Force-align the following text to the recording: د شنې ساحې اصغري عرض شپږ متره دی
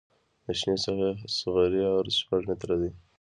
د 0.45 0.47
شنې 0.59 0.75
ساحې 0.83 1.09
اصغري 1.27 1.81
عرض 1.93 2.13
شپږ 2.21 2.41
متره 2.49 2.75
دی 2.81 2.91